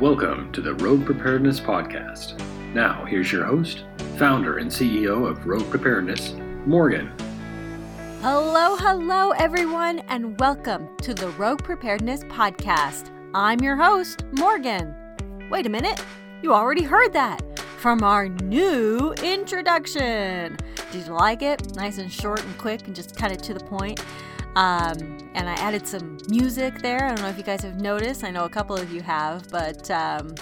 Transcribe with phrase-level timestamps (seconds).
[0.00, 2.40] Welcome to the Rogue Preparedness Podcast.
[2.72, 3.84] Now, here's your host,
[4.16, 6.32] founder and CEO of Rogue Preparedness,
[6.64, 7.12] Morgan.
[8.22, 13.10] Hello, hello, everyone, and welcome to the Rogue Preparedness Podcast.
[13.34, 14.96] I'm your host, Morgan.
[15.50, 16.02] Wait a minute,
[16.40, 20.56] you already heard that from our new introduction.
[20.92, 21.76] Did you like it?
[21.76, 24.02] Nice and short and quick and just kind of to the point.
[24.56, 27.04] Um, and I added some music there.
[27.04, 28.24] I don't know if you guys have noticed.
[28.24, 30.34] I know a couple of you have, but um,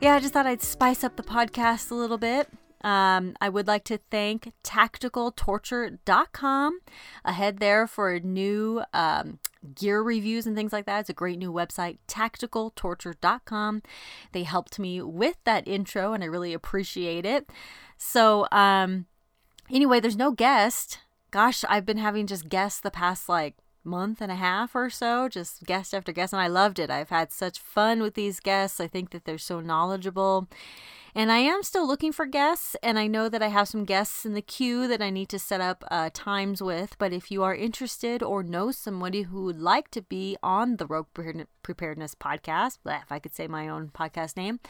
[0.00, 2.48] yeah, I just thought I'd spice up the podcast a little bit.
[2.82, 6.80] Um, I would like to thank tacticaltorture.com
[7.24, 9.38] ahead there for new um,
[9.74, 11.00] gear reviews and things like that.
[11.00, 13.82] It's a great new website, tacticaltorture.com.
[14.32, 17.48] They helped me with that intro and I really appreciate it.
[17.96, 19.06] So, um,
[19.70, 20.98] anyway, there's no guest
[21.34, 25.28] gosh, I've been having just guests the past like month and a half or so,
[25.28, 26.90] just guest after guest, and I loved it.
[26.90, 28.78] I've had such fun with these guests.
[28.78, 30.46] I think that they're so knowledgeable
[31.14, 34.26] and I am still looking for guests, and I know that I have some guests
[34.26, 36.96] in the queue that I need to set up uh, times with.
[36.98, 40.86] But if you are interested or know somebody who would like to be on the
[40.86, 41.06] Rogue
[41.62, 44.60] Preparedness podcast, if I could say my own podcast name,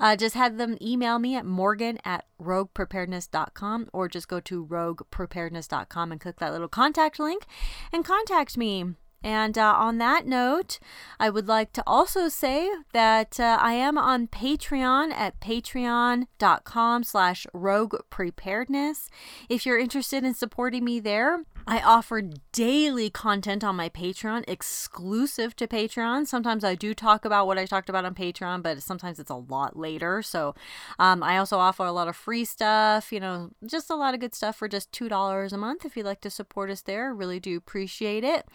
[0.00, 6.12] uh, just have them email me at morgan at roguepreparedness.com or just go to roguepreparedness.com
[6.12, 7.46] and click that little contact link
[7.92, 8.94] and contact me.
[9.22, 10.78] And uh, on that note,
[11.20, 17.46] I would like to also say that uh, I am on Patreon at patreon.com slash
[17.52, 19.08] rogue preparedness.
[19.48, 25.54] If you're interested in supporting me there, I offer daily content on my Patreon exclusive
[25.56, 26.26] to Patreon.
[26.26, 29.36] Sometimes I do talk about what I talked about on Patreon, but sometimes it's a
[29.36, 30.22] lot later.
[30.22, 30.54] So
[30.98, 34.20] um, I also offer a lot of free stuff, you know, just a lot of
[34.20, 35.84] good stuff for just $2 a month.
[35.84, 38.46] If you'd like to support us there, really do appreciate it.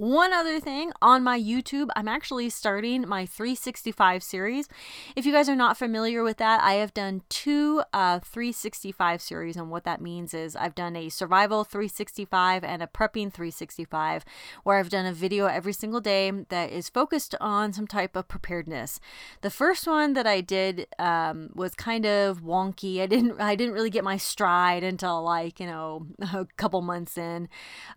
[0.00, 4.66] One other thing on my YouTube, I'm actually starting my 365 series.
[5.14, 9.58] If you guys are not familiar with that, I have done two uh, 365 series,
[9.58, 14.24] and what that means is I've done a survival 365 and a prepping 365,
[14.64, 18.26] where I've done a video every single day that is focused on some type of
[18.26, 19.00] preparedness.
[19.42, 23.02] The first one that I did um, was kind of wonky.
[23.02, 27.18] I didn't I didn't really get my stride until like you know a couple months
[27.18, 27.50] in,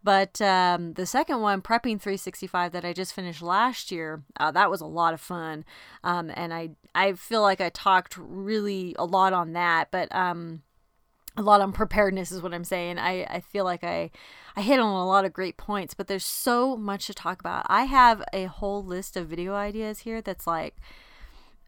[0.03, 4.69] but um, the second one, prepping 365 that I just finished last year, uh, that
[4.69, 5.65] was a lot of fun.
[6.03, 10.63] Um, and I, I feel like I talked really a lot on that, but, um,
[11.35, 12.99] a lot on preparedness is what I'm saying.
[12.99, 14.11] I, I feel like I
[14.55, 17.65] I hit on a lot of great points, but there's so much to talk about.
[17.67, 20.75] I have a whole list of video ideas here that's like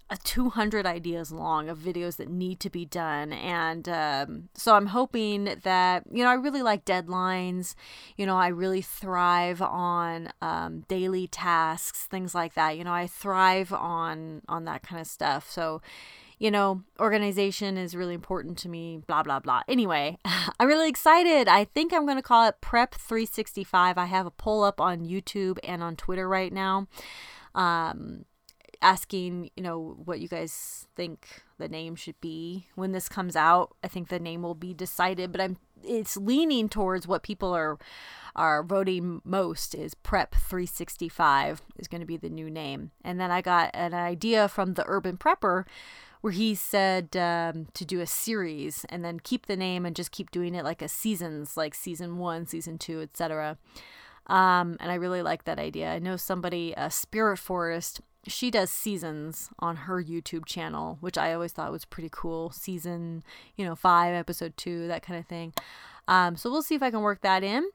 [0.09, 3.33] a 200 ideas long of videos that need to be done.
[3.33, 7.73] And um, so i'm hoping that you know i really like deadlines.
[8.15, 12.77] You know i really thrive on um, daily tasks things like that.
[12.77, 15.49] You know i thrive on on that kind of stuff.
[15.49, 15.81] So
[16.37, 19.63] you know organization is really important to me blah blah blah.
[19.67, 20.19] Anyway
[20.59, 21.47] i'm really excited.
[21.47, 25.05] I think i'm going to call it prep 365 i have a poll up on
[25.05, 26.87] youtube and on twitter right now.
[27.55, 28.25] Um,
[28.85, 32.67] asking, you know, what you guys think the name should be.
[32.75, 33.75] When this comes out.
[33.83, 37.77] I think the name will be decided, but I'm it's leaning towards what people are
[38.35, 42.91] are voting most is prep 365 is going to be the new name.
[43.03, 45.65] And then i got an idea from the urban prepper
[46.21, 50.11] where he said um, to do a series and then keep the name and just
[50.11, 53.57] keep doing it like a seasons like season one season two etc
[54.27, 55.91] um, and i really like that idea.
[55.91, 61.33] I know somebody a spirit forest she does seasons on her YouTube channel, which I
[61.33, 62.51] always thought was pretty cool.
[62.51, 63.23] Season,
[63.55, 65.53] you know, five, episode two, that kind of thing.
[66.07, 67.69] Um, so we'll see if I can work that in.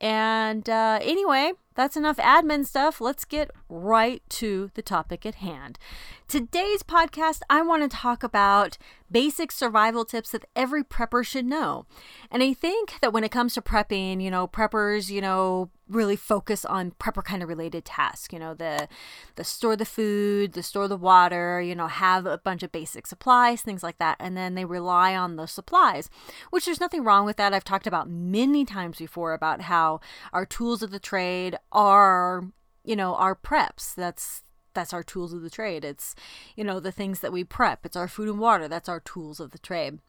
[0.00, 3.00] And uh, anyway, that's enough admin stuff.
[3.00, 5.78] Let's get right to the topic at hand.
[6.26, 8.78] Today's podcast, I want to talk about
[9.10, 11.86] basic survival tips that every prepper should know.
[12.30, 16.16] And I think that when it comes to prepping, you know, preppers, you know, really
[16.16, 18.88] focus on prepper kind of related tasks, you know, the
[19.36, 23.06] the store the food, the store the water, you know, have a bunch of basic
[23.06, 26.10] supplies, things like that, and then they rely on those supplies,
[26.50, 27.54] which there's nothing wrong with that.
[27.54, 30.00] I've talked about many times before about how
[30.32, 32.42] our tools of the trade are,
[32.82, 33.94] you know, our preps.
[33.94, 34.42] That's
[34.74, 35.84] that's our tools of the trade.
[35.84, 36.14] It's,
[36.54, 37.86] you know, the things that we prep.
[37.86, 38.68] It's our food and water.
[38.68, 40.00] That's our tools of the trade.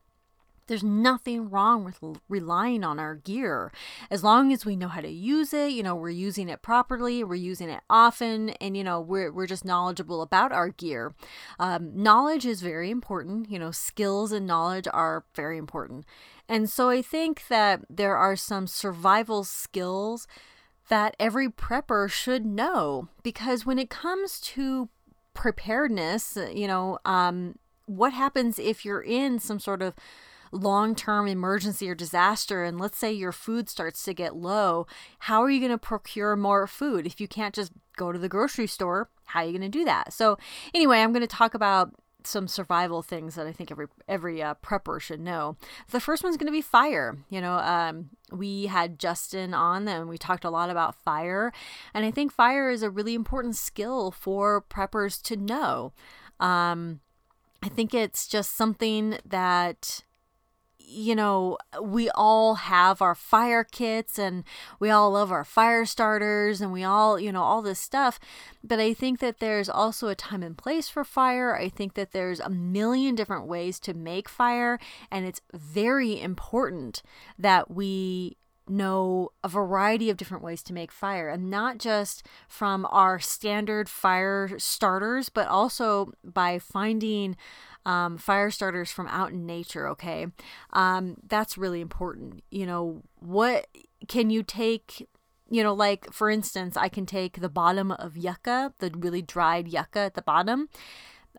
[0.67, 3.71] There's nothing wrong with relying on our gear.
[4.11, 7.23] As long as we know how to use it, you know, we're using it properly,
[7.23, 11.15] we're using it often, and, you know, we're, we're just knowledgeable about our gear.
[11.57, 13.49] Um, knowledge is very important.
[13.49, 16.05] You know, skills and knowledge are very important.
[16.49, 20.27] And so I think that there are some survival skills
[20.89, 24.89] that every prepper should know because when it comes to
[25.33, 29.93] preparedness, you know, um, what happens if you're in some sort of
[30.51, 34.87] long term emergency or disaster, and let's say your food starts to get low,
[35.19, 38.29] how are you going to procure more food if you can't just go to the
[38.29, 39.09] grocery store?
[39.25, 40.13] How are you going to do that?
[40.13, 40.37] So,
[40.73, 41.93] anyway, I'm going to talk about
[42.27, 45.55] some survival things that I think every every uh, prepper should know.
[45.91, 47.17] The first one's going to be fire.
[47.29, 51.51] You know, um, we had Justin on and we talked a lot about fire,
[51.93, 55.93] and I think fire is a really important skill for preppers to know.
[56.39, 56.99] Um,
[57.63, 60.03] I think it's just something that
[60.89, 64.45] you know, we all have our fire kits and
[64.79, 68.19] we all love our fire starters and we all, you know, all this stuff.
[68.63, 71.55] But I think that there's also a time and place for fire.
[71.55, 74.79] I think that there's a million different ways to make fire.
[75.11, 77.03] And it's very important
[77.37, 78.37] that we
[78.69, 83.87] know a variety of different ways to make fire and not just from our standard
[83.87, 87.35] fire starters but also by finding
[87.85, 90.27] um, fire starters from out in nature, okay?
[90.73, 92.43] Um, that's really important.
[92.51, 93.67] You know, what
[94.07, 95.07] can you take?
[95.49, 99.67] You know, like for instance, I can take the bottom of yucca, the really dried
[99.69, 100.67] yucca at the bottom,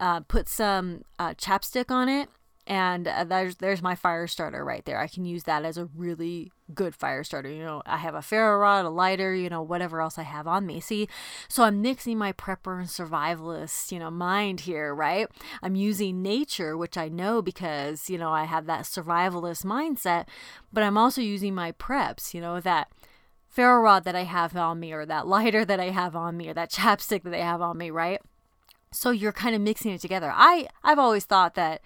[0.00, 2.31] uh, put some uh, chapstick on it,
[2.67, 4.99] and uh, there's there's my fire starter right there.
[4.99, 7.50] I can use that as a really good fire starter.
[7.50, 10.47] You know, I have a ferro rod, a lighter, you know, whatever else I have
[10.47, 10.81] on me.
[10.81, 11.09] See,
[11.49, 15.29] so I'm mixing my prepper and survivalist, you know, mind here, right?
[15.62, 20.26] I'm using nature, which I know because you know I have that survivalist mindset,
[20.73, 22.91] but I'm also using my preps, you know, that
[23.49, 26.49] ferro rod that I have on me, or that lighter that I have on me,
[26.49, 28.21] or that chapstick that I have on me, right?
[28.93, 30.32] So you're kind of mixing it together.
[30.35, 31.81] I I've always thought that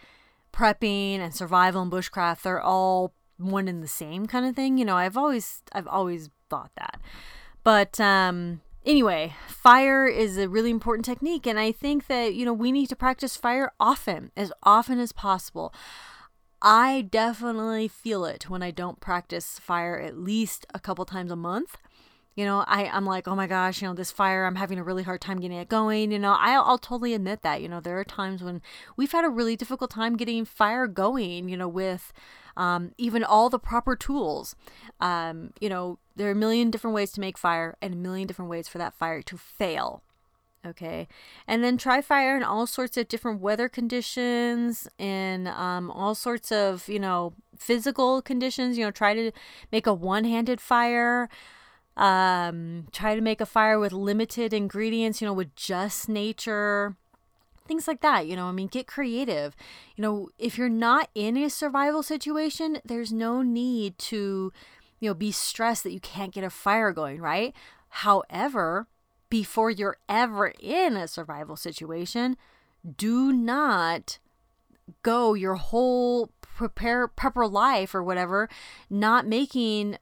[0.52, 4.84] prepping and survival and bushcraft they're all one and the same kind of thing you
[4.84, 7.00] know i've always i've always thought that.
[7.64, 12.52] But um anyway fire is a really important technique and i think that you know
[12.52, 15.72] we need to practice fire often as often as possible.
[16.64, 21.36] I definitely feel it when i don't practice fire at least a couple times a
[21.36, 21.78] month.
[22.34, 24.84] You know I, i'm like oh my gosh you know this fire i'm having a
[24.84, 27.80] really hard time getting it going you know I'll, I'll totally admit that you know
[27.80, 28.62] there are times when
[28.96, 32.12] we've had a really difficult time getting fire going you know with
[32.56, 34.54] um, even all the proper tools.
[35.00, 38.26] Um, you know there are a million different ways to make fire and a million
[38.26, 40.02] different ways for that fire to fail
[40.66, 41.08] okay?
[41.46, 46.52] And then try fire in all sorts of different weather conditions and um, all sorts
[46.52, 48.78] of you know physical conditions.
[48.78, 49.32] You know try to
[49.70, 51.28] make a one-handed fire.
[51.94, 56.96] Um, try to make a fire with limited ingredients, you know, with just nature,
[57.72, 58.26] things like that.
[58.26, 59.56] You know, I mean, get creative.
[59.96, 64.52] You know, if you're not in a survival situation, there's no need to,
[65.00, 67.54] you know, be stressed that you can't get a fire going, right?
[67.88, 68.88] However,
[69.30, 72.36] before you're ever in a survival situation,
[72.98, 74.18] do not
[75.02, 78.50] go your whole prepare prepper life or whatever
[78.90, 79.96] not making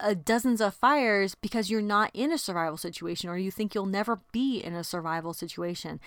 [0.00, 3.86] uh, dozens of fires because you're not in a survival situation or you think you'll
[3.86, 6.00] never be in a survival situation.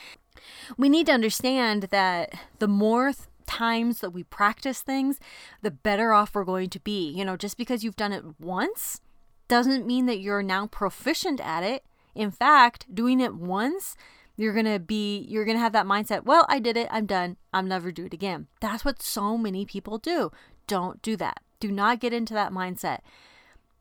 [0.78, 5.20] We need to understand that the more th- times that we practice things,
[5.62, 7.10] the better off we're going to be.
[7.10, 9.02] You know, just because you've done it once
[9.48, 11.84] doesn't mean that you're now proficient at it.
[12.16, 13.96] In fact, doing it once
[14.36, 17.06] you're going to be you're going to have that mindset well i did it i'm
[17.06, 20.32] done i'll never do it again that's what so many people do
[20.66, 23.02] don't do that do not get into that mindset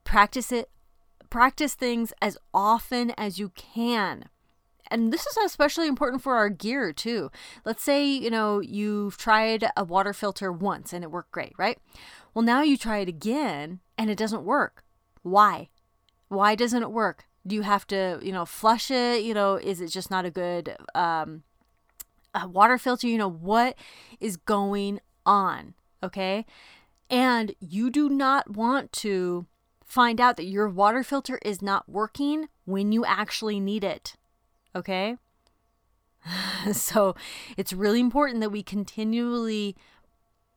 [0.04, 0.68] Practice it,
[1.30, 4.26] practice things as often as you can.
[4.92, 7.30] And this is especially important for our gear too.
[7.64, 11.78] Let's say, you know, you've tried a water filter once and it worked great, right?
[12.34, 14.84] Well, now you try it again and it doesn't work.
[15.22, 15.70] Why?
[16.28, 17.24] Why doesn't it work?
[17.46, 19.22] Do you have to, you know, flush it?
[19.22, 21.42] You know, is it just not a good um,
[22.34, 23.06] a water filter?
[23.06, 23.76] You know, what
[24.20, 25.74] is going on?
[26.02, 26.44] Okay.
[27.10, 29.46] And you do not want to
[29.84, 34.16] find out that your water filter is not working when you actually need it.
[34.74, 35.16] Okay?
[36.72, 37.14] so
[37.56, 39.76] it's really important that we continually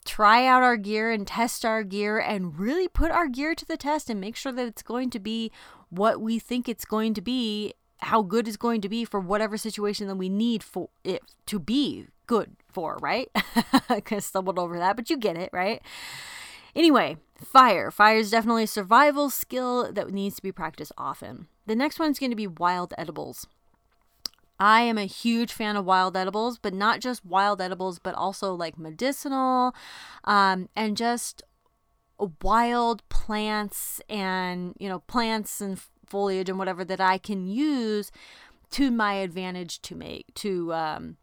[0.05, 3.77] try out our gear and test our gear and really put our gear to the
[3.77, 5.51] test and make sure that it's going to be
[5.89, 9.57] what we think it's going to be, how good it's going to be for whatever
[9.57, 13.29] situation that we need for it to be good for, right?
[13.89, 15.81] I kind of stumbled over that, but you get it, right?
[16.75, 17.89] Anyway, fire.
[17.89, 21.47] Fire is definitely a survival skill that needs to be practiced often.
[21.65, 23.47] The next one is going to be wild edibles.
[24.59, 28.53] I am a huge fan of wild edibles, but not just wild edibles, but also
[28.53, 29.75] like medicinal
[30.23, 31.43] um, and just
[32.41, 38.11] wild plants and, you know, plants and foliage and whatever that I can use
[38.71, 41.17] to my advantage to make to um,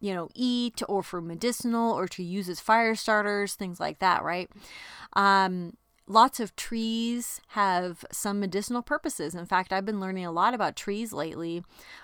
[0.00, 4.22] you know eat or for medicinal or to use as fire starters, things like that,
[4.22, 4.50] right?
[5.14, 5.74] Um,
[6.08, 9.34] lots of trees have some medicinal purposes.
[9.34, 11.62] In fact, I've been learning a lot about trees lately.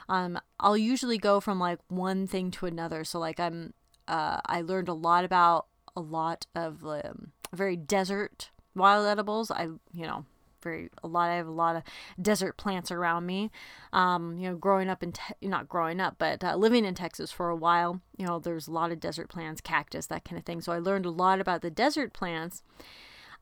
[0.08, 3.04] Um, I'll usually go from like one thing to another.
[3.04, 3.72] So like I'm,
[4.06, 9.50] uh, I learned a lot about a lot of um, very desert wild edibles.
[9.50, 10.26] I, you know,
[10.62, 11.30] very a lot.
[11.30, 11.82] I have a lot of
[12.20, 13.50] desert plants around me.
[13.92, 17.30] Um, you know, growing up in te- not growing up, but uh, living in Texas
[17.30, 18.00] for a while.
[18.16, 20.60] You know, there's a lot of desert plants, cactus, that kind of thing.
[20.60, 22.62] So I learned a lot about the desert plants.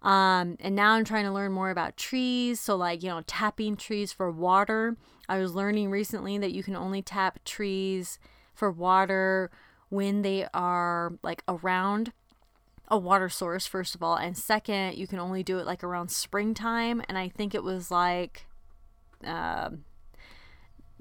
[0.03, 2.61] Um, and now I'm trying to learn more about trees.
[2.61, 4.97] So, like, you know, tapping trees for water.
[5.29, 8.19] I was learning recently that you can only tap trees
[8.55, 9.51] for water
[9.89, 12.13] when they are like around
[12.89, 14.17] a water source, first of all.
[14.17, 17.03] And second, you can only do it like around springtime.
[17.09, 18.47] And I think it was like,
[19.25, 19.71] uh,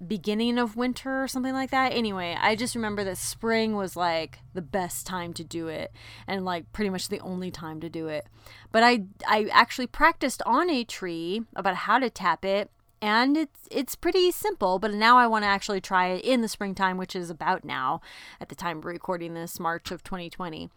[0.08, 1.94] beginning of winter or something like that.
[1.94, 5.92] Anyway, I just remember that spring was like the best time to do it
[6.28, 8.28] and like pretty much the only time to do it.
[8.72, 13.68] But I I actually practiced on a tree about how to tap it and it's
[13.70, 17.16] it's pretty simple, but now I want to actually try it in the springtime, which
[17.16, 18.02] is about now
[18.40, 20.70] at the time of recording this March of 2020.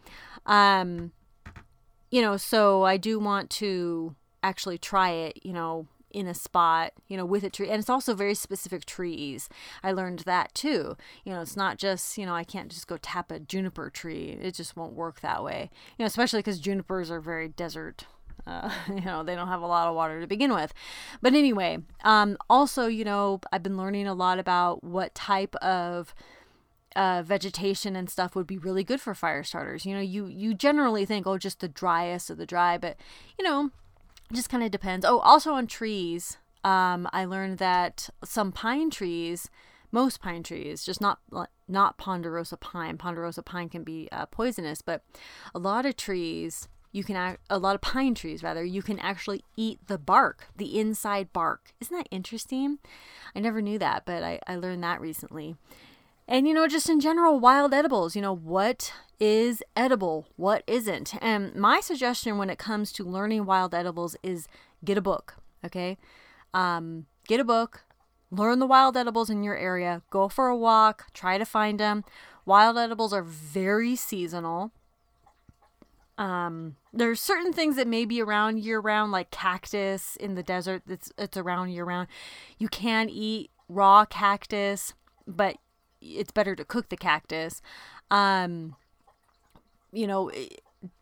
[0.45, 1.11] Um
[2.11, 6.93] you know, so I do want to actually try it, you know, in a spot,
[7.09, 7.69] you know, with a tree.
[7.69, 9.49] And it's also very specific trees.
[9.83, 10.95] I learned that too.
[11.25, 14.37] You know, it's not just, you know, I can't just go tap a juniper tree.
[14.41, 15.69] It just won't work that way.
[15.97, 18.05] You know, especially because junipers are very desert.
[18.47, 20.73] Uh, you know, they don't have a lot of water to begin with.
[21.21, 26.15] But anyway, um, also, you know, I've been learning a lot about what type of
[26.95, 29.85] uh, vegetation and stuff would be really good for fire starters.
[29.85, 32.95] You know, you you generally think, oh, just the driest of the dry, but
[33.37, 33.71] you know,
[34.33, 35.05] just kind of depends.
[35.05, 39.49] Oh, also on trees, um, I learned that some pine trees,
[39.91, 41.19] most pine trees, just not
[41.67, 42.97] not ponderosa pine.
[42.97, 45.03] Ponderosa pine can be uh, poisonous, but
[45.53, 49.43] a lot of trees you can a lot of pine trees rather you can actually
[49.57, 52.79] eat the bark the inside bark isn't that interesting
[53.35, 55.57] i never knew that but i, I learned that recently
[56.27, 60.27] and, you know, just in general, wild edibles, you know, what is edible?
[60.35, 61.13] What isn't?
[61.21, 64.47] And my suggestion when it comes to learning wild edibles is
[64.83, 65.97] get a book, okay?
[66.53, 67.83] Um, get a book,
[68.31, 72.03] learn the wild edibles in your area, go for a walk, try to find them.
[72.45, 74.71] Wild edibles are very seasonal.
[76.17, 80.83] Um, there's certain things that may be around year round, like cactus in the desert.
[80.87, 82.07] It's it's around year round.
[82.57, 84.93] You can eat raw cactus,
[85.27, 85.57] but
[86.01, 87.61] it's better to cook the cactus.
[88.09, 88.75] Um,
[89.95, 90.31] you know,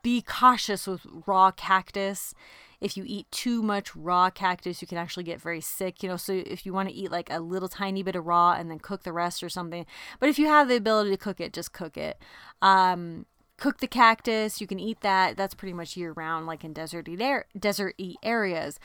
[0.01, 2.33] be cautious with raw cactus.
[2.79, 6.03] If you eat too much raw cactus, you can actually get very sick.
[6.03, 8.53] You know, so if you want to eat like a little tiny bit of raw
[8.53, 9.85] and then cook the rest or something,
[10.19, 12.17] but if you have the ability to cook it, just cook it.
[12.61, 13.25] Um,
[13.57, 17.17] cook the cactus you can eat that that's pretty much year round like in deserty
[17.57, 18.79] deserty areas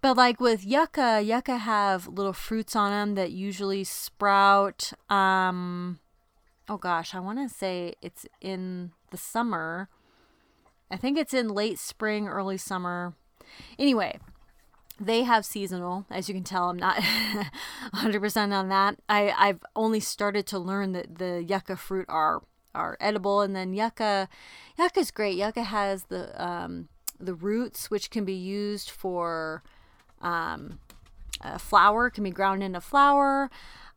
[0.00, 5.98] but like with yucca yucca have little fruits on them that usually sprout um
[6.68, 9.88] oh gosh i want to say it's in the summer
[10.90, 13.14] i think it's in late spring early summer
[13.78, 14.18] anyway
[15.00, 16.96] they have seasonal as you can tell i'm not
[17.94, 22.42] 100% on that I, i've only started to learn that the yucca fruit are
[22.74, 23.40] are edible.
[23.40, 24.28] And then yucca,
[24.78, 25.36] yucca is great.
[25.36, 26.88] Yucca has the um,
[27.18, 29.62] the roots, which can be used for
[30.20, 30.78] um,
[31.58, 33.50] flour, can be ground into flour.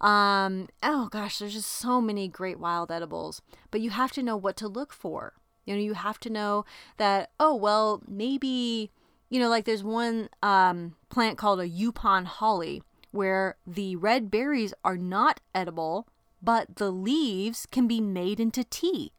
[0.06, 4.38] Um, oh gosh, there's just so many great wild edibles, but you have to know
[4.38, 5.34] what to look for.
[5.66, 6.64] You know, you have to know
[6.98, 8.92] that, oh, well, maybe,
[9.32, 14.76] you know, like there's one um, plant called a Yaupon holly where the red berries
[14.84, 16.08] are not edible,
[16.40, 19.12] but the leaves can be made into tea.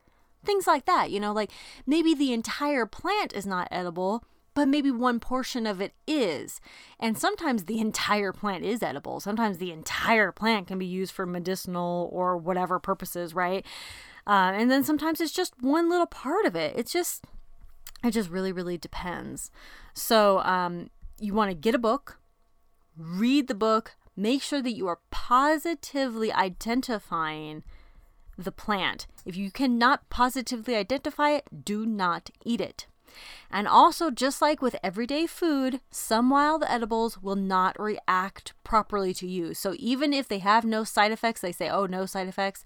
[0.44, 1.50] Things like that, you know, like
[1.84, 4.22] maybe the entire plant is not edible,
[4.56, 6.62] but maybe one portion of it is.
[6.98, 9.20] And sometimes the entire plant is edible.
[9.20, 13.66] Sometimes the entire plant can be used for medicinal or whatever purposes, right?
[14.26, 16.72] Uh, and then sometimes it's just one little part of it.
[16.74, 17.26] It's just,
[18.02, 19.50] it just really, really depends.
[19.92, 20.88] So um,
[21.20, 22.18] you want to get a book,
[22.96, 27.62] read the book, make sure that you are positively identifying
[28.38, 29.06] the plant.
[29.26, 32.86] If you cannot positively identify it, do not eat it.
[33.50, 39.26] And also, just like with everyday food, some wild edibles will not react properly to
[39.26, 39.54] you.
[39.54, 42.64] So, even if they have no side effects, they say, oh, no side effects,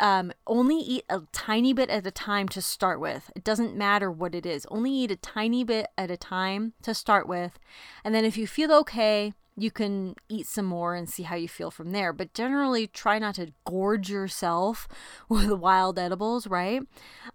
[0.00, 3.30] um, only eat a tiny bit at a time to start with.
[3.34, 6.94] It doesn't matter what it is, only eat a tiny bit at a time to
[6.94, 7.58] start with.
[8.04, 11.48] And then, if you feel okay, you can eat some more and see how you
[11.48, 12.12] feel from there.
[12.12, 14.88] But generally, try not to gorge yourself
[15.28, 16.82] with wild edibles, right?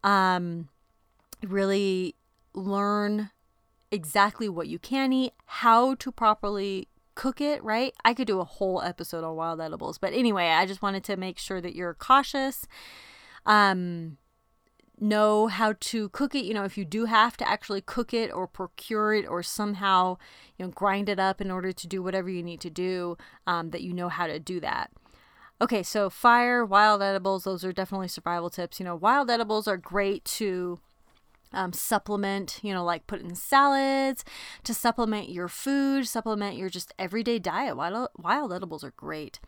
[0.04, 0.70] Um,
[1.50, 2.16] really
[2.54, 3.32] learn
[3.92, 7.94] exactly what you can eat, how to properly cook it, right?
[8.04, 9.98] I could do a whole episode on wild edibles.
[9.98, 12.68] But anyway, I just wanted to make sure that you're cautious.
[13.46, 14.18] Um,
[15.00, 16.46] know how to cook it.
[16.46, 20.18] You know, if you do have to actually cook it or procure it or somehow,
[20.58, 23.70] you know, grind it up in order to do whatever you need to do, um,
[23.72, 24.92] that you know how to do that.
[25.62, 28.80] Okay, so fire, wild edibles, those are definitely survival tips.
[28.80, 30.80] You know, wild edibles are great to
[31.54, 34.24] um, supplement, you know, like put in salads,
[34.64, 37.78] to supplement your food, supplement your just everyday diet.
[37.78, 39.40] Wild, wild edibles are great.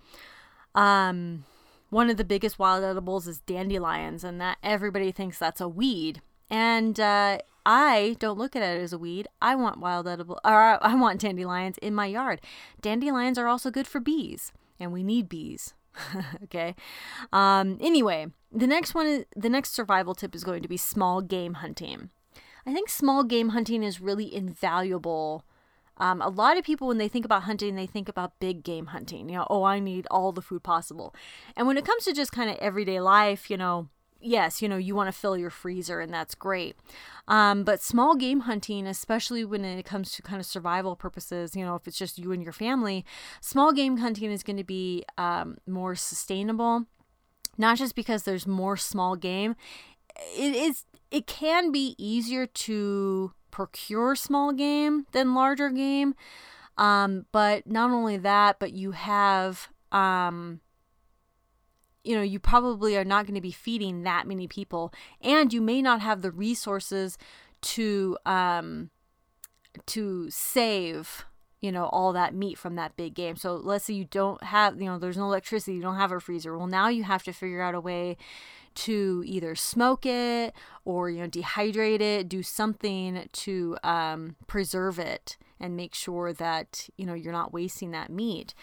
[0.73, 1.45] Um,
[1.89, 6.21] one of the biggest wild edibles is dandelions, and that everybody thinks that's a weed.
[6.49, 9.27] And uh, I don't look at it as a weed.
[9.41, 12.41] I want wild edible, or I want dandelions in my yard.
[12.81, 15.73] Dandelions are also good for bees, and we need bees.
[16.43, 16.75] okay.
[17.31, 21.21] Um, anyway, the next one is the next survival tip is going to be small
[21.21, 22.09] game hunting.
[22.65, 25.45] I think small game hunting is really invaluable
[25.97, 28.87] um, a lot of people, when they think about hunting, they think about big game
[28.87, 29.29] hunting.
[29.29, 31.15] You know, oh, I need all the food possible.
[31.55, 33.87] And when it comes to just kind of everyday life, you know,
[34.25, 36.75] yes, you know, you want to fill your freezer, and that's great.
[37.27, 41.65] Um, but small game hunting, especially when it comes to kind of survival purposes, you
[41.65, 43.05] know, if it's just you and your family,
[43.41, 46.85] small game hunting is going to be um, more sustainable.
[47.57, 49.55] Not just because there's more small game,
[50.37, 50.83] it is.
[51.11, 56.15] It can be easier to procure small game than larger game.
[56.77, 60.59] Um, but not only that, but you have, um,
[62.05, 65.61] you know, you probably are not going to be feeding that many people, and you
[65.61, 67.17] may not have the resources
[67.61, 68.91] to um,
[69.87, 71.25] to save
[71.61, 73.35] you know all that meat from that big game.
[73.35, 76.19] So let's say you don't have you know there's no electricity you don't have a
[76.19, 76.57] freezer.
[76.57, 78.17] Well now you have to figure out a way
[78.75, 80.53] to either smoke it
[80.83, 86.87] or you know dehydrate it do something to um, preserve it and make sure that
[86.97, 88.53] you know you're not wasting that meat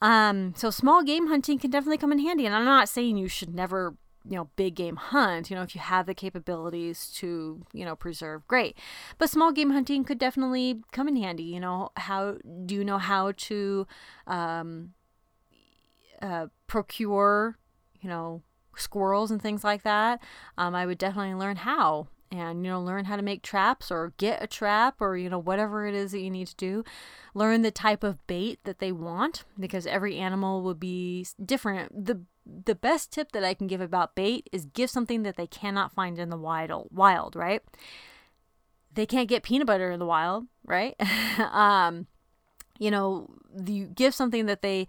[0.00, 3.28] um, so small game hunting can definitely come in handy and i'm not saying you
[3.28, 3.94] should never
[4.28, 7.96] you know big game hunt you know if you have the capabilities to you know
[7.96, 8.46] preserve.
[8.46, 8.76] Great.
[9.16, 12.98] But small game hunting could definitely come in handy you know how do you know
[12.98, 13.86] how to
[14.26, 14.92] um,
[16.20, 17.58] uh, procure
[18.00, 18.42] you know
[18.76, 20.22] squirrels and things like that,
[20.56, 24.12] um, I would definitely learn how and you know learn how to make traps or
[24.18, 26.84] get a trap or you know whatever it is that you need to do.
[27.34, 32.06] Learn the type of bait that they want because every animal will be different.
[32.06, 32.22] The
[32.64, 35.92] the best tip that i can give about bait is give something that they cannot
[35.92, 37.62] find in the wild wild right?
[38.94, 40.96] They can't get peanut butter in the wild right?
[41.38, 42.06] Um
[42.78, 43.28] you know
[43.66, 44.88] you give something that they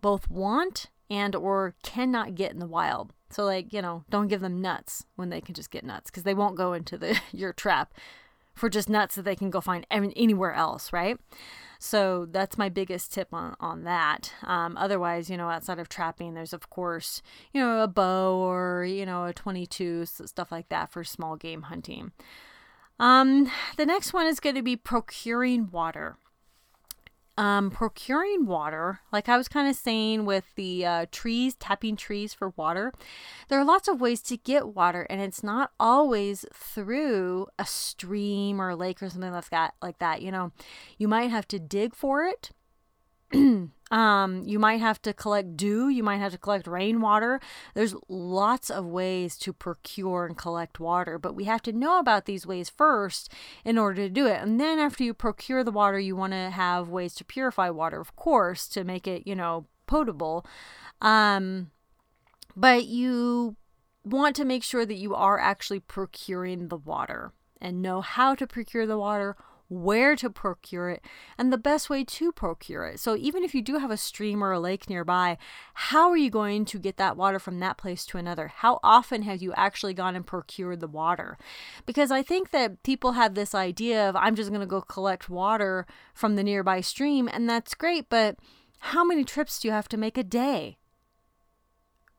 [0.00, 3.12] both want and or cannot get in the wild.
[3.28, 6.22] So like, you know, don't give them nuts when they can just get nuts because
[6.22, 7.92] they won't go into the your trap
[8.54, 11.18] for just nuts that they can go find anywhere else, right?
[11.78, 14.32] So that's my biggest tip on, on that.
[14.42, 17.22] Um, otherwise, you know, outside of trapping, there's of course,
[17.52, 21.62] you know, a bow or, you know, a 22, stuff like that for small game
[21.62, 22.12] hunting.
[22.98, 26.16] Um, the next one is going to be procuring water
[27.38, 32.34] um, procuring water, like I was kind of saying with the uh, trees, tapping trees
[32.34, 32.92] for water,
[33.48, 38.60] there are lots of ways to get water, and it's not always through a stream
[38.60, 39.74] or a lake or something like that.
[39.80, 40.52] Like that, you know,
[40.98, 42.50] you might have to dig for it.
[43.92, 47.40] Um, you might have to collect dew, you might have to collect rainwater.
[47.74, 52.24] There's lots of ways to procure and collect water, but we have to know about
[52.24, 53.30] these ways first
[53.66, 54.40] in order to do it.
[54.40, 58.00] And then after you procure the water, you want to have ways to purify water,
[58.00, 60.46] of course, to make it, you know, potable.
[61.02, 61.70] Um,
[62.56, 63.56] but you
[64.04, 68.46] want to make sure that you are actually procuring the water and know how to
[68.46, 69.36] procure the water
[69.72, 71.04] where to procure it,
[71.38, 73.00] and the best way to procure it.
[73.00, 75.38] So, even if you do have a stream or a lake nearby,
[75.74, 78.48] how are you going to get that water from that place to another?
[78.48, 81.38] How often have you actually gone and procured the water?
[81.86, 85.30] Because I think that people have this idea of I'm just going to go collect
[85.30, 88.36] water from the nearby stream, and that's great, but
[88.78, 90.76] how many trips do you have to make a day?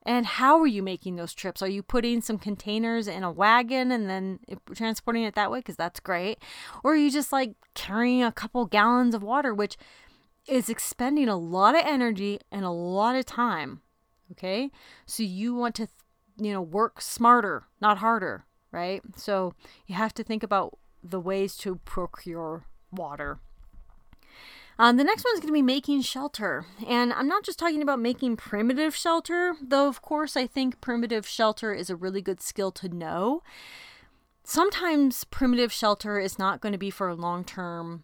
[0.06, 1.62] And how are you making those trips?
[1.62, 4.40] Are you putting some containers in a wagon and then
[4.76, 5.60] transporting it that way?
[5.60, 6.40] Because that's great.
[6.84, 9.78] Or are you just like carrying a couple gallons of water, which
[10.48, 13.82] is expending a lot of energy and a lot of time.
[14.32, 14.72] Okay.
[15.06, 15.88] So you want to,
[16.38, 19.02] you know, work smarter, not harder, right?
[19.16, 19.54] So
[19.88, 23.40] you have to think about the ways to procure water.
[24.80, 26.66] Um, the next one is going to be making shelter.
[26.88, 31.28] And I'm not just talking about making primitive shelter, though, of course, I think primitive
[31.28, 33.44] shelter is a really good skill to know.
[34.44, 38.04] Sometimes primitive shelter is not going to be for a long term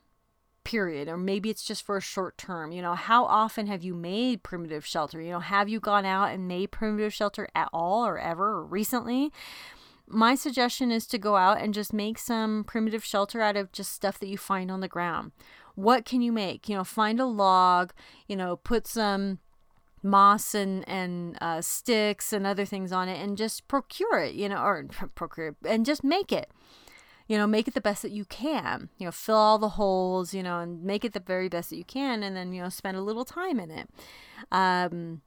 [0.63, 3.95] period or maybe it's just for a short term you know how often have you
[3.95, 8.05] made primitive shelter you know have you gone out and made primitive shelter at all
[8.05, 9.31] or ever or recently
[10.05, 13.93] my suggestion is to go out and just make some primitive shelter out of just
[13.93, 15.31] stuff that you find on the ground
[15.79, 17.93] what can you make you know find a log
[18.27, 19.39] you know put some
[20.01, 24.47] moss and and uh, sticks and other things on it and just procure it you
[24.47, 26.51] know or procure and just make it
[27.29, 28.89] you know, make it the best that you can.
[28.97, 31.77] You know, fill all the holes, you know, and make it the very best that
[31.77, 33.87] you can, and then, you know, spend a little time in it.
[34.51, 35.21] Um,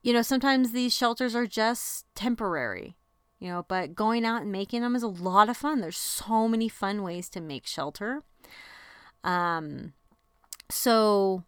[0.00, 2.96] you know, sometimes these shelters are just temporary,
[3.40, 5.80] you know, but going out and making them is a lot of fun.
[5.80, 8.22] There's so many fun ways to make shelter.
[9.24, 9.94] Um,
[10.70, 11.44] so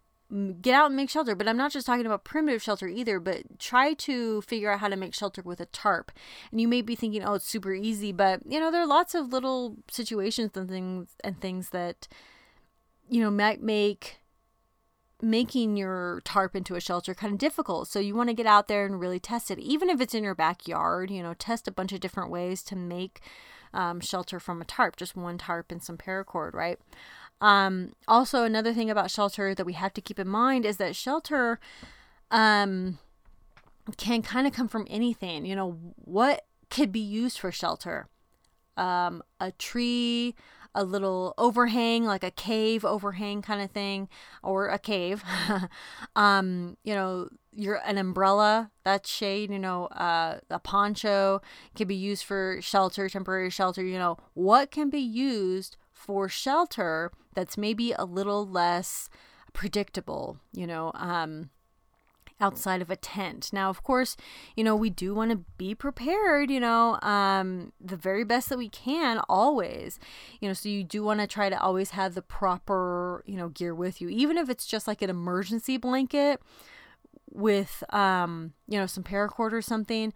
[0.61, 1.35] get out and make shelter.
[1.35, 4.87] But I'm not just talking about primitive shelter either, but try to figure out how
[4.87, 6.11] to make shelter with a tarp.
[6.51, 9.13] And you may be thinking, oh, it's super easy, but you know, there are lots
[9.13, 12.07] of little situations and things and things that
[13.09, 14.17] you know might make
[15.23, 17.87] making your tarp into a shelter kind of difficult.
[17.87, 20.23] So you want to get out there and really test it, even if it's in
[20.23, 21.11] your backyard.
[21.11, 23.21] You know, test a bunch of different ways to make
[23.73, 26.79] um, shelter from a tarp, just one tarp and some paracord, right?
[27.41, 30.95] Um, also, another thing about shelter that we have to keep in mind is that
[30.95, 31.59] shelter
[32.29, 32.99] um,
[33.97, 35.45] can kind of come from anything.
[35.45, 38.07] You know, what could be used for shelter?
[38.77, 40.35] Um, a tree,
[40.73, 44.07] a little overhang, like a cave overhang kind of thing,
[44.43, 45.23] or a cave.
[46.15, 49.49] um, you know, your an umbrella, that's shade.
[49.49, 51.41] You know, uh, a poncho
[51.75, 53.83] can be used for shelter, temporary shelter.
[53.83, 59.09] You know, what can be used for shelter that's maybe a little less
[59.53, 61.49] predictable, you know, um,
[62.39, 63.51] outside of a tent.
[63.53, 64.17] Now, of course,
[64.55, 68.57] you know, we do want to be prepared, you know, um, the very best that
[68.57, 69.99] we can always,
[70.39, 73.49] you know, so you do want to try to always have the proper, you know,
[73.49, 76.41] gear with you, even if it's just like an emergency blanket
[77.29, 80.13] with, um, you know, some paracord or something.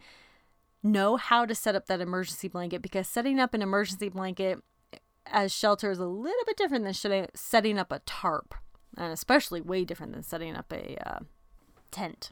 [0.81, 4.59] Know how to set up that emergency blanket because setting up an emergency blanket
[5.27, 8.55] as shelter is a little bit different than setting up a tarp,
[8.97, 11.19] and especially way different than setting up a uh,
[11.91, 12.31] tent.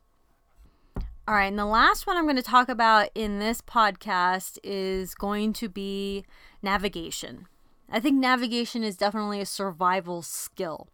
[1.26, 5.16] All right, and the last one I'm going to talk about in this podcast is
[5.16, 6.26] going to be
[6.62, 7.48] navigation.
[7.90, 10.90] I think navigation is definitely a survival skill.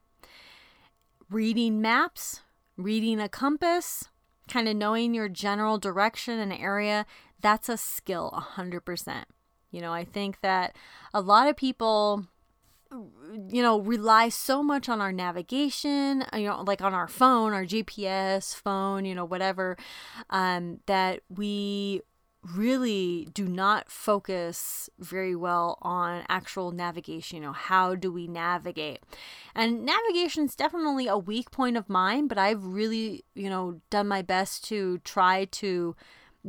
[1.31, 2.41] Reading maps,
[2.77, 4.09] reading a compass,
[4.47, 7.05] kind of knowing your general direction and area,
[7.41, 9.23] that's a skill 100%.
[9.71, 10.75] You know, I think that
[11.13, 12.25] a lot of people
[12.91, 17.63] you know rely so much on our navigation you know like on our phone our
[17.63, 19.77] gps phone you know whatever
[20.32, 22.01] um, that we
[22.55, 28.99] really do not focus very well on actual navigation you know how do we navigate?
[29.53, 34.08] And navigation is definitely a weak point of mine but i've really you know done
[34.08, 35.95] my best to try to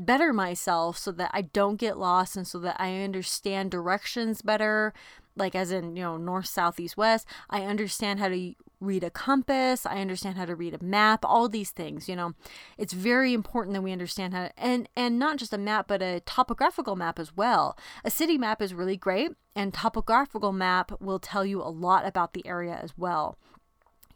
[0.06, 4.92] better myself so that I don't get lost and so that I understand directions better,
[5.36, 7.26] like as in, you know, north, south, east, west.
[7.48, 11.48] I understand how to read a compass, I understand how to read a map, all
[11.48, 12.32] these things, you know.
[12.78, 16.02] It's very important that we understand how to, and and not just a map but
[16.02, 17.76] a topographical map as well.
[18.04, 22.32] A city map is really great and topographical map will tell you a lot about
[22.32, 23.36] the area as well.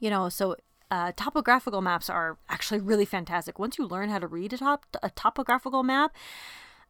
[0.00, 0.56] You know, so
[0.90, 3.58] uh, topographical maps are actually really fantastic.
[3.58, 6.14] Once you learn how to read a, top, a topographical map,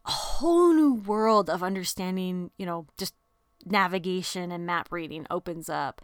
[0.05, 3.15] a whole new world of understanding, you know, just
[3.65, 6.01] navigation and map reading opens up.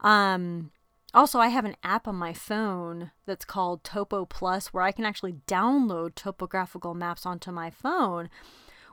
[0.00, 0.70] Um,
[1.14, 5.06] also, I have an app on my phone that's called Topo Plus where I can
[5.06, 8.28] actually download topographical maps onto my phone,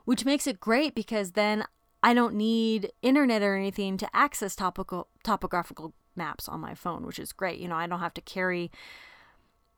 [0.05, 1.65] which makes it great because then
[2.01, 7.19] I don't need internet or anything to access topical, topographical maps on my phone, which
[7.19, 7.59] is great.
[7.59, 8.71] You know, I don't have to carry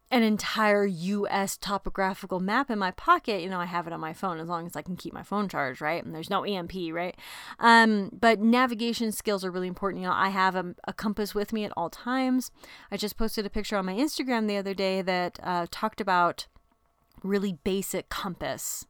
[0.10, 3.42] an entire US topographical map in my pocket.
[3.42, 5.24] You know, I have it on my phone as long as I can keep my
[5.24, 6.04] phone charged, right?
[6.04, 7.16] And there's no EMP, right?
[7.60, 10.02] Um, but navigation skills are really important.
[10.02, 12.52] You know, I have a, a, compass with me at all times.
[12.90, 16.48] I just posted a picture on my Instagram the other day that uh, talked about
[17.22, 18.86] really basic compass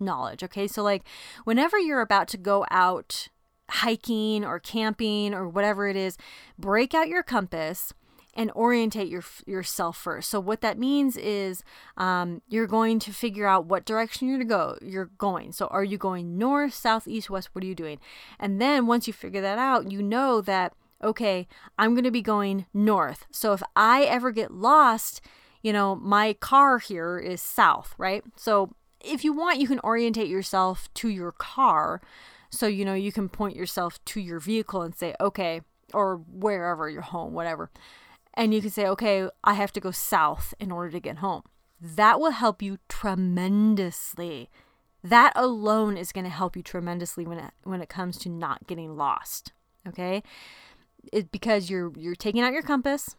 [0.00, 0.42] knowledge.
[0.42, 1.04] Okay, so like
[1.44, 3.28] whenever you're about to go out
[3.70, 6.16] hiking or camping or whatever it is,
[6.58, 7.92] break out your compass
[8.34, 10.30] and orientate your yourself first.
[10.30, 11.62] So what that means is
[11.96, 14.78] um, you're going to figure out what direction you're to go.
[14.80, 15.52] You're going.
[15.52, 17.50] So are you going north, south, east, west?
[17.52, 17.98] What are you doing?
[18.38, 21.48] And then once you figure that out, you know that okay,
[21.78, 23.26] I'm going to be going north.
[23.32, 25.20] So if I ever get lost,
[25.60, 28.22] you know, my car here is south, right?
[28.36, 32.00] So if you want, you can orientate yourself to your car.
[32.52, 35.62] So, you know, you can point yourself to your vehicle and say, okay,
[35.94, 37.70] or wherever your home, whatever.
[38.34, 41.42] And you can say, okay, I have to go south in order to get home.
[41.80, 44.50] That will help you tremendously.
[45.02, 48.66] That alone is going to help you tremendously when it when it comes to not
[48.66, 49.52] getting lost.
[49.88, 50.22] Okay?
[51.12, 53.16] It, because you're you're taking out your compass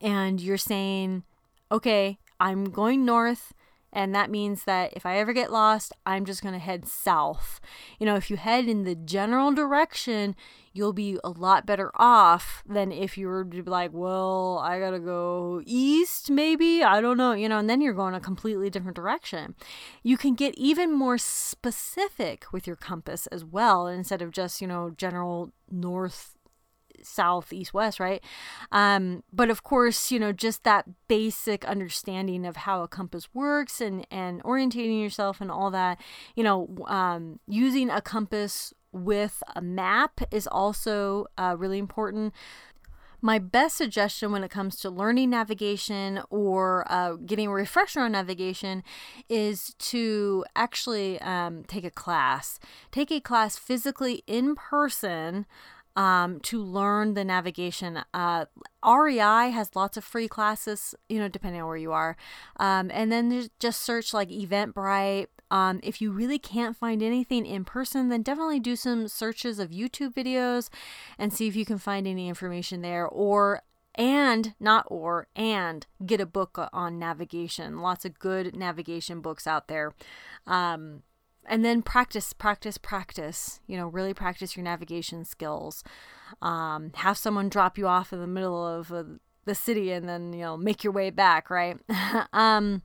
[0.00, 1.24] and you're saying,
[1.70, 3.52] "Okay, I'm going north
[3.92, 7.60] and that means that if I ever get lost, I'm just going to head south.
[7.98, 10.36] You know, if you head in the general direction,
[10.72, 14.78] you'll be a lot better off than if you were to be like, well, I
[14.78, 16.82] got to go east, maybe.
[16.82, 17.32] I don't know.
[17.32, 19.54] You know, and then you're going a completely different direction.
[20.02, 24.66] You can get even more specific with your compass as well instead of just, you
[24.66, 26.35] know, general north
[27.02, 28.22] south, east, west, right?
[28.72, 33.80] Um, but of course, you know, just that basic understanding of how a compass works
[33.80, 36.00] and and orientating yourself and all that,
[36.34, 42.32] you know, um, using a compass with a map is also uh, really important.
[43.22, 48.12] My best suggestion when it comes to learning navigation or uh, getting a refresher on
[48.12, 48.84] navigation
[49.28, 52.58] is to actually um, take a class.
[52.92, 55.46] Take a class physically in person
[55.96, 58.04] um, to learn the navigation.
[58.12, 58.44] Uh,
[58.86, 62.16] REI has lots of free classes, you know, depending on where you are.
[62.58, 65.28] Um, and then just search like Eventbrite.
[65.50, 69.70] Um, if you really can't find anything in person, then definitely do some searches of
[69.70, 70.68] YouTube videos
[71.18, 73.06] and see if you can find any information there.
[73.06, 73.62] Or
[73.94, 79.68] and not or and get a book on navigation lots of good navigation books out
[79.68, 79.94] there
[80.46, 81.02] um,
[81.48, 85.82] and then practice practice practice you know really practice your navigation skills.
[86.42, 89.04] Um, have someone drop you off in the middle of uh,
[89.44, 91.78] the city and then you know make your way back right?
[92.32, 92.82] Um,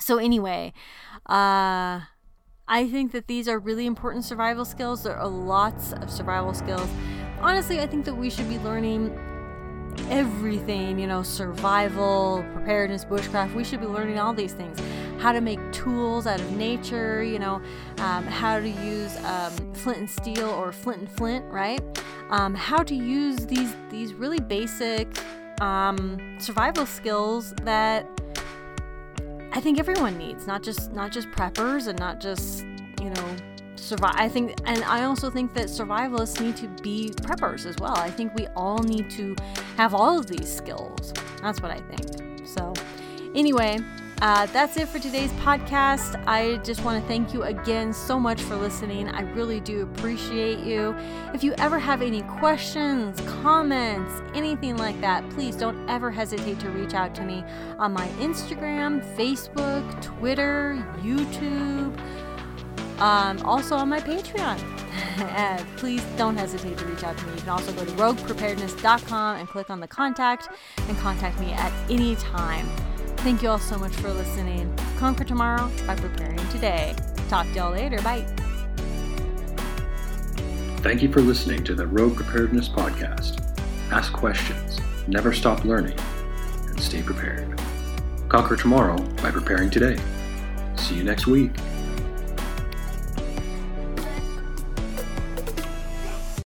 [0.00, 0.72] so anyway
[1.26, 2.00] uh,
[2.66, 5.04] i think that these are really important survival skills.
[5.04, 6.88] There are lots of survival skills.
[7.40, 9.16] Honestly i think that we should be learning
[10.10, 13.54] everything, you know, survival, preparedness, bushcraft.
[13.54, 14.80] We should be learning all these things
[15.18, 17.60] how to make tools out of nature, you know,
[17.98, 21.82] um, how to use um, flint and steel or flint and flint, right?
[22.30, 25.08] Um, how to use these these really basic
[25.60, 28.08] um, survival skills that
[29.52, 32.64] I think everyone needs, not just not just preppers and not just
[33.00, 33.36] you know
[33.76, 34.14] survive.
[34.16, 37.96] I think, and I also think that survivalists need to be preppers as well.
[37.96, 39.36] I think we all need to
[39.76, 41.12] have all of these skills.
[41.42, 42.46] That's what I think.
[42.46, 42.72] So,
[43.34, 43.78] anyway,
[44.22, 46.22] uh, that's it for today's podcast.
[46.26, 49.08] I just want to thank you again so much for listening.
[49.08, 50.94] I really do appreciate you.
[51.34, 56.70] If you ever have any questions, comments, anything like that, please don't ever hesitate to
[56.70, 57.44] reach out to me
[57.78, 61.98] on my Instagram, Facebook, Twitter, YouTube,
[63.00, 64.60] um, also on my Patreon.
[65.18, 67.32] and please don't hesitate to reach out to me.
[67.34, 70.48] You can also go to roguepreparedness.com and click on the contact
[70.88, 72.68] and contact me at any time.
[73.24, 74.70] Thank you all so much for listening.
[74.98, 76.94] Conquer tomorrow by preparing today.
[77.30, 77.96] Talk to y'all later.
[78.02, 78.20] Bye.
[80.82, 83.40] Thank you for listening to the Rogue Preparedness Podcast.
[83.90, 85.98] Ask questions, never stop learning,
[86.68, 87.58] and stay prepared.
[88.28, 89.96] Conquer tomorrow by preparing today.
[90.76, 91.52] See you next week.